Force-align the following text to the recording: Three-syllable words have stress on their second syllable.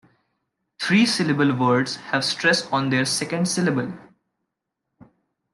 Three-syllable 0.79 1.53
words 1.55 1.97
have 1.97 2.25
stress 2.25 2.65
on 2.71 2.89
their 2.89 3.05
second 3.05 3.47
syllable. 3.47 3.93